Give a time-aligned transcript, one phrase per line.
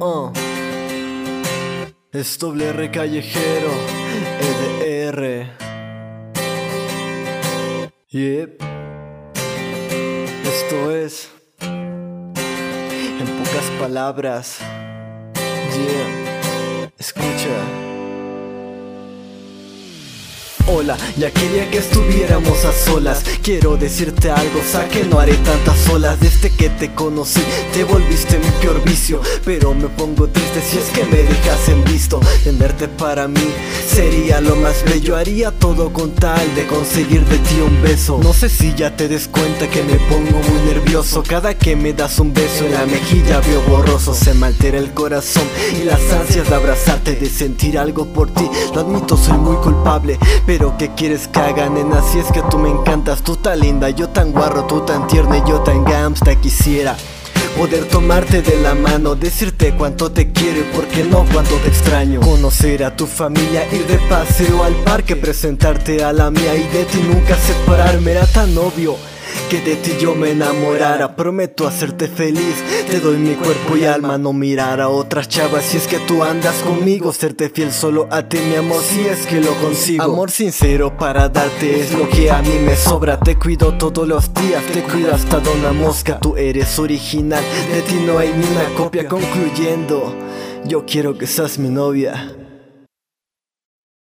[0.00, 0.30] Uh.
[2.12, 3.70] Es doble R callejero,
[4.40, 5.50] EDR.
[8.10, 8.62] Yep.
[10.44, 11.30] Esto es.
[11.60, 14.58] En pocas palabras.
[15.74, 16.90] Yeah.
[16.98, 17.87] Escucha.
[21.16, 26.20] Ya quería que estuviéramos a solas Quiero decirte algo, sé que no haré tantas olas.
[26.20, 27.40] Desde que te conocí,
[27.72, 29.20] te volviste mi peor vicio.
[29.44, 32.20] Pero me pongo triste si es que me dejas en visto.
[32.44, 33.48] Tenerte para mí
[33.88, 38.20] sería lo más bello Haría todo con tal de conseguir de ti un beso.
[38.22, 41.22] No sé si ya te des cuenta que me pongo muy nervioso.
[41.26, 44.14] Cada que me das un beso en la mejilla veo borroso.
[44.14, 45.44] Se me altera el corazón
[45.80, 50.18] y las ansias de abrazarte De sentir algo por ti, lo admito soy muy culpable
[50.46, 52.02] pero ¿qué quieres que haga, nena?
[52.02, 55.38] Si es que tú me encantas, tú tan linda, yo tan guarro, tú tan tierna
[55.38, 56.96] y yo tan gamsta quisiera
[57.58, 61.68] Poder tomarte de la mano, decirte cuánto te quiero y por qué no cuánto te
[61.70, 62.20] extraño.
[62.20, 66.84] Conocer a tu familia, ir de paseo al parque, presentarte a la mía y de
[66.84, 68.94] ti nunca separarme, era tan obvio
[69.50, 71.16] que de ti yo me enamorara.
[71.16, 72.54] Prometo hacerte feliz,
[72.90, 75.64] te doy mi cuerpo y alma No mirar a otras chavas.
[75.64, 79.26] Si es que tú andas conmigo Serte fiel solo a ti mi amor si es
[79.26, 80.02] que lo consigo.
[80.02, 83.18] Amor sincero para darte es lo que a mí me sobra.
[83.18, 86.18] Te cuido todos los días, te cuido hasta Dona Mosca.
[86.20, 89.08] Tú eres original, de ti no hay ni una copia.
[89.08, 90.14] Concluyendo,
[90.64, 92.47] yo quiero que seas mi novia